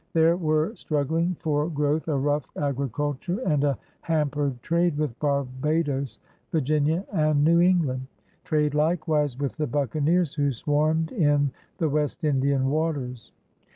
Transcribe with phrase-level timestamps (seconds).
[0.13, 6.17] There were struggling for growth a rough agriculture and a hampered trade with Barbados,
[6.51, 8.07] Virginia, and New England—
[8.43, 13.31] trade likewise with the buccaneers who swarmed in the West Indian waters.